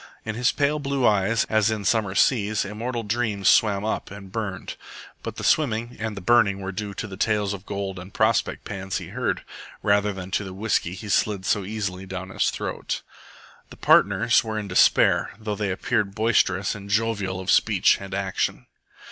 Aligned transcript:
In 0.25 0.33
his 0.33 0.51
pale 0.51 0.79
blue 0.79 1.05
eyes, 1.05 1.43
as 1.47 1.69
in 1.69 1.85
summer 1.85 2.15
seas, 2.15 2.65
immortal 2.65 3.03
dreams 3.03 3.47
swam 3.47 3.85
up 3.85 4.09
and 4.09 4.31
burned, 4.31 4.75
but 5.21 5.35
the 5.35 5.43
swimming 5.43 5.95
and 5.99 6.17
the 6.17 6.21
burning 6.21 6.59
were 6.59 6.71
due 6.71 6.95
to 6.95 7.05
the 7.07 7.17
tales 7.17 7.53
of 7.53 7.67
gold 7.67 7.99
and 7.99 8.11
prospect 8.11 8.65
pans 8.65 8.97
he 8.97 9.09
heard, 9.09 9.43
rather 9.83 10.11
than 10.11 10.31
to 10.31 10.43
the 10.43 10.55
whisky 10.55 10.95
he 10.95 11.07
slid 11.09 11.45
so 11.45 11.63
easily 11.63 12.07
down 12.07 12.29
his 12.29 12.49
throat. 12.49 13.03
The 13.69 13.77
partners 13.77 14.43
were 14.43 14.57
in 14.57 14.67
despair, 14.67 15.33
though 15.39 15.53
they 15.53 15.69
appeared 15.69 16.15
boisterous 16.15 16.73
and 16.73 16.89
jovial 16.89 17.39
of 17.39 17.51
speech 17.51 18.01
and 18.01 18.15
action. 18.15 18.65